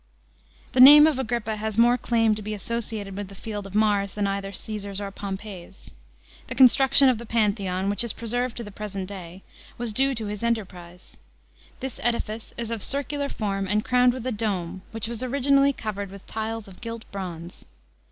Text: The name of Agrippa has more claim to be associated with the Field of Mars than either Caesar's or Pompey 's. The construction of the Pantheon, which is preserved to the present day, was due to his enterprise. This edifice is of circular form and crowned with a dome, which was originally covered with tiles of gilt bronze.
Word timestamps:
The 0.71 0.79
name 0.79 1.05
of 1.05 1.19
Agrippa 1.19 1.57
has 1.57 1.77
more 1.77 1.95
claim 1.95 2.33
to 2.33 2.41
be 2.41 2.55
associated 2.55 3.15
with 3.15 3.27
the 3.27 3.35
Field 3.35 3.67
of 3.67 3.75
Mars 3.75 4.13
than 4.13 4.25
either 4.25 4.51
Caesar's 4.51 4.99
or 4.99 5.11
Pompey 5.11 5.65
's. 5.65 5.91
The 6.47 6.55
construction 6.55 7.07
of 7.07 7.19
the 7.19 7.25
Pantheon, 7.27 7.87
which 7.87 8.03
is 8.03 8.11
preserved 8.11 8.57
to 8.57 8.63
the 8.63 8.71
present 8.71 9.07
day, 9.07 9.43
was 9.77 9.93
due 9.93 10.15
to 10.15 10.25
his 10.25 10.41
enterprise. 10.41 11.17
This 11.81 11.99
edifice 12.01 12.51
is 12.57 12.71
of 12.71 12.81
circular 12.81 13.29
form 13.29 13.67
and 13.67 13.85
crowned 13.85 14.13
with 14.13 14.25
a 14.25 14.31
dome, 14.31 14.81
which 14.89 15.07
was 15.07 15.21
originally 15.21 15.71
covered 15.71 16.09
with 16.09 16.25
tiles 16.25 16.67
of 16.67 16.81
gilt 16.81 17.05
bronze. 17.11 17.65